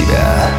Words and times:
себя. 0.00 0.50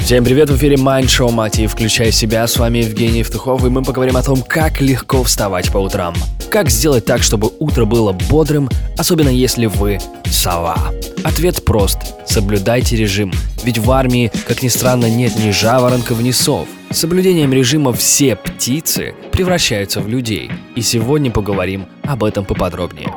Всем 0.00 0.24
привет, 0.24 0.50
в 0.50 0.56
эфире 0.56 0.76
Mind 0.76 1.04
Show 1.04 1.30
Мотив 1.30 1.72
«Включай 1.72 2.12
себя». 2.12 2.46
С 2.46 2.58
вами 2.58 2.78
Евгений 2.78 3.20
Евтухов, 3.20 3.64
и 3.64 3.70
мы 3.70 3.82
поговорим 3.82 4.16
о 4.16 4.22
том, 4.22 4.42
как 4.42 4.80
легко 4.80 5.22
вставать 5.22 5.72
по 5.72 5.78
утрам. 5.78 6.14
Как 6.50 6.68
сделать 6.68 7.06
так, 7.06 7.22
чтобы 7.22 7.50
утро 7.58 7.84
было 7.84 8.12
бодрым, 8.12 8.68
особенно 8.98 9.30
если 9.30 9.66
вы 9.66 9.98
сова? 10.26 10.76
Ответ 11.24 11.64
прост– 11.64 11.98
соблюдайте 12.26 12.96
режим. 12.96 13.32
Ведь 13.62 13.78
в 13.78 13.90
армии, 13.90 14.30
как 14.46 14.62
ни 14.62 14.68
странно, 14.68 15.08
нет 15.08 15.32
ни 15.38 15.52
жаворонков, 15.52 16.20
ни 16.20 16.32
сов. 16.32 16.68
С 16.90 16.98
соблюдением 16.98 17.52
режима 17.52 17.92
все 17.92 18.36
птицы 18.36 19.14
превращаются 19.32 20.00
в 20.00 20.08
людей. 20.08 20.50
И 20.76 20.82
сегодня 20.82 21.30
поговорим 21.30 21.86
об 22.02 22.24
этом 22.24 22.44
поподробнее. 22.44 23.10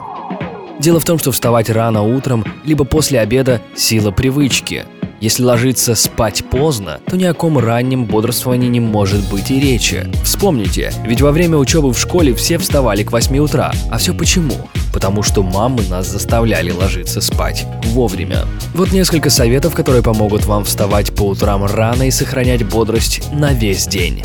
Дело 0.80 1.00
в 1.00 1.06
том, 1.06 1.20
что 1.20 1.32
вставать 1.32 1.70
рано 1.70 2.04
утром, 2.04 2.46
либо 2.66 2.86
после 2.86 3.20
обеда– 3.20 3.62
сила 3.76 4.12
привычки– 4.12 4.86
если 5.20 5.42
ложиться 5.42 5.96
спать 5.96 6.44
поздно, 6.46 7.00
то 7.08 7.18
ни 7.18 7.24
о 7.24 7.34
ком 7.34 7.58
раннем 7.58 8.06
бодрствовании 8.06 8.70
не 8.70 8.80
может 8.80 9.28
быть 9.32 9.50
и 9.50 9.60
речи. 9.60 10.08
Вспомните, 10.24 10.94
ведь 11.06 11.22
во 11.22 11.32
время 11.32 11.58
учебы 11.58 11.92
в 11.92 11.98
школе 11.98 12.36
все 12.36 12.60
вставали 12.60 13.04
к 13.04 13.12
8 13.12 13.36
утра. 13.40 13.72
А 13.90 13.98
все 13.98 14.14
почему? 14.14 14.54
Потому 14.94 15.24
что 15.24 15.42
мамы 15.42 15.82
нас 15.90 16.08
заставляли 16.08 16.70
ложиться 16.70 17.20
спать 17.22 17.66
вовремя. 17.86 18.46
Вот 18.76 18.92
несколько 18.92 19.32
советов, 19.32 19.74
которые 19.74 20.04
помогут 20.04 20.46
вам 20.46 20.64
вставать 20.66 21.14
по 21.16 21.24
утрам 21.24 21.66
рано 21.66 22.04
и 22.04 22.12
сохранять 22.12 22.64
бодрость 22.64 23.24
на 23.32 23.54
весь 23.54 23.88
день. 23.88 24.24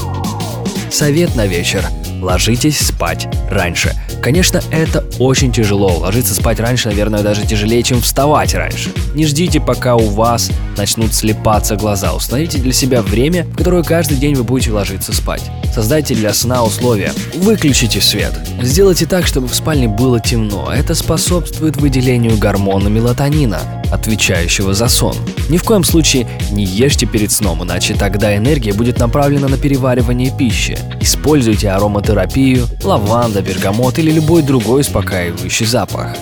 Совет 0.93 1.35
на 1.37 1.47
вечер. 1.47 1.87
Ложитесь 2.21 2.79
спать 2.79 3.27
раньше. 3.51 3.95
Конечно, 4.23 4.61
это 4.71 5.03
очень 5.19 5.51
тяжело. 5.51 5.97
Ложиться 5.99 6.35
спать 6.35 6.61
раньше, 6.61 6.91
наверное, 6.91 7.23
даже 7.23 7.47
тяжелее, 7.47 7.83
чем 7.83 8.03
вставать 8.03 8.55
раньше. 8.55 8.91
Не 9.15 9.25
ждите, 9.25 9.59
пока 9.59 9.97
у 9.97 10.11
вас 10.11 10.51
начнут 10.77 11.15
слепаться 11.15 11.77
глаза. 11.77 12.13
Установите 12.13 12.59
для 12.59 12.73
себя 12.73 13.03
время, 13.03 13.45
в 13.45 13.57
которое 13.57 13.83
каждый 13.83 14.17
день 14.17 14.35
вы 14.35 14.45
будете 14.45 14.73
ложиться 14.73 15.13
спать. 15.13 15.43
Создайте 15.75 16.15
для 16.15 16.35
сна 16.35 16.63
условия. 16.65 17.13
Выключите 17.35 18.01
свет. 18.01 18.33
Сделайте 18.61 19.07
так, 19.07 19.27
чтобы 19.27 19.49
в 19.49 19.55
спальне 19.55 19.89
было 19.89 20.21
темно. 20.21 20.71
Это 20.73 20.95
способствует 20.95 21.77
выделению 21.77 22.37
гормона 22.37 22.89
мелатонина, 22.89 23.61
отвечающего 23.91 24.75
за 24.75 24.89
сон. 24.89 25.17
Ни 25.49 25.57
в 25.57 25.65
коем 25.65 25.83
случае 25.85 26.29
не 26.51 26.65
ешьте 26.65 27.07
перед 27.07 27.33
сном, 27.33 27.65
иначе 27.65 27.95
тогда 27.95 28.37
энергия 28.37 28.73
будет 28.73 28.99
направлена 28.99 29.49
на 29.49 29.57
переваривание 29.57 30.31
пищи. 30.37 30.79
Используйте 31.01 31.71
ароматерапию, 31.71 32.67
лаванда, 32.85 33.41
бергамот 33.41 33.99
или 33.99 34.11
любой 34.11 34.43
другой 34.43 34.83
успокаивающий 34.83 35.67
запах. 35.67 36.15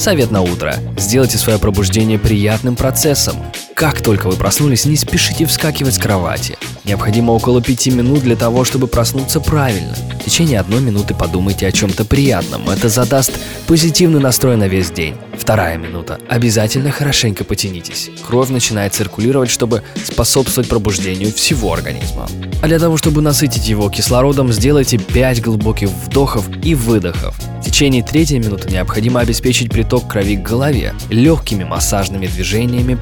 Совет 0.00 0.30
на 0.30 0.40
утро. 0.40 0.74
Сделайте 0.96 1.36
свое 1.36 1.58
пробуждение 1.58 2.18
приятным 2.18 2.74
процессом. 2.74 3.36
Как 3.80 4.02
только 4.02 4.28
вы 4.28 4.36
проснулись, 4.36 4.84
не 4.84 4.94
спешите 4.94 5.46
вскакивать 5.46 5.94
с 5.94 5.98
кровати. 5.98 6.58
Необходимо 6.84 7.30
около 7.30 7.62
пяти 7.62 7.90
минут 7.90 8.20
для 8.20 8.36
того, 8.36 8.62
чтобы 8.62 8.88
проснуться 8.88 9.40
правильно. 9.40 9.94
В 10.20 10.22
течение 10.22 10.60
одной 10.60 10.82
минуты 10.82 11.14
подумайте 11.14 11.66
о 11.66 11.72
чем-то 11.72 12.04
приятном. 12.04 12.68
Это 12.68 12.90
задаст 12.90 13.32
позитивный 13.66 14.20
настрой 14.20 14.58
на 14.58 14.68
весь 14.68 14.90
день. 14.90 15.16
Вторая 15.32 15.78
минута. 15.78 16.18
Обязательно 16.28 16.90
хорошенько 16.90 17.42
потянитесь. 17.44 18.10
Кровь 18.26 18.50
начинает 18.50 18.92
циркулировать, 18.92 19.48
чтобы 19.48 19.82
способствовать 20.04 20.68
пробуждению 20.68 21.32
всего 21.32 21.72
организма. 21.72 22.28
А 22.62 22.68
для 22.68 22.78
того, 22.78 22.98
чтобы 22.98 23.22
насытить 23.22 23.66
его 23.66 23.88
кислородом, 23.88 24.52
сделайте 24.52 24.98
5 24.98 25.40
глубоких 25.40 25.88
вдохов 25.88 26.44
и 26.62 26.74
выдохов. 26.74 27.34
В 27.60 27.64
течение 27.64 28.02
третьей 28.02 28.38
минуты 28.38 28.70
необходимо 28.70 29.20
обеспечить 29.20 29.70
приток 29.70 30.08
крови 30.08 30.36
к 30.36 30.42
голове. 30.42 30.94
Легкими 31.08 31.64
массажными 31.64 32.26
движениями 32.26 32.94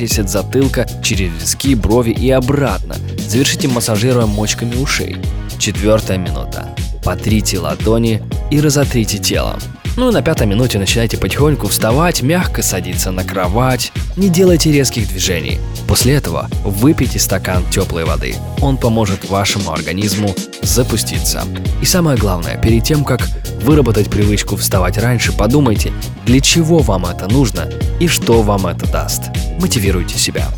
продвигайтесь 0.00 0.18
от 0.18 0.28
затылка 0.28 0.86
через 1.02 1.30
виски, 1.32 1.74
брови 1.74 2.10
и 2.10 2.30
обратно. 2.30 2.96
Завершите 3.28 3.68
массажируя 3.68 4.26
мочками 4.26 4.76
ушей. 4.76 5.16
Четвертая 5.58 6.18
минута. 6.18 6.74
Потрите 7.04 7.58
ладони 7.58 8.22
и 8.50 8.60
разотрите 8.60 9.18
тело. 9.18 9.58
Ну 9.96 10.10
и 10.10 10.12
на 10.12 10.22
пятой 10.22 10.46
минуте 10.46 10.78
начинайте 10.78 11.18
потихоньку 11.18 11.68
вставать, 11.68 12.22
мягко 12.22 12.62
садиться 12.62 13.10
на 13.10 13.24
кровать, 13.24 13.92
не 14.16 14.28
делайте 14.28 14.72
резких 14.72 15.08
движений. 15.08 15.58
После 15.88 16.14
этого 16.14 16.48
выпейте 16.64 17.18
стакан 17.18 17.64
теплой 17.70 18.04
воды. 18.04 18.34
Он 18.60 18.76
поможет 18.76 19.28
вашему 19.28 19.72
организму 19.72 20.34
запуститься. 20.62 21.42
И 21.82 21.84
самое 21.84 22.16
главное, 22.16 22.56
перед 22.56 22.84
тем, 22.84 23.04
как 23.04 23.28
выработать 23.62 24.08
привычку 24.08 24.56
вставать 24.56 24.98
раньше, 24.98 25.32
подумайте, 25.32 25.92
для 26.24 26.40
чего 26.40 26.78
вам 26.78 27.06
это 27.06 27.28
нужно 27.28 27.68
и 27.98 28.06
что 28.06 28.42
вам 28.42 28.66
это 28.66 28.90
даст. 28.90 29.24
Мотивируйте 29.60 30.16
себя. 30.16 30.48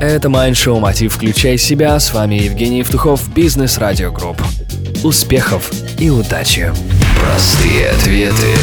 Это 0.00 0.28
Майндшоу 0.28 0.80
Мотив 0.80 1.14
Включай 1.14 1.56
себя. 1.56 1.98
С 1.98 2.12
вами 2.12 2.34
Евгений 2.34 2.78
Евтухов, 2.78 3.32
Бизнес 3.32 3.78
Радио 3.78 4.12
Групп. 4.12 4.42
Успехов 5.02 5.70
и 5.98 6.10
удачи! 6.10 6.72
Простые 7.20 7.90
ответы 7.90 8.53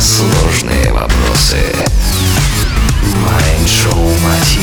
сложные 0.00 0.92
вопросы. 0.92 1.74
Майндшоу 3.16 4.08
себя. 4.44 4.57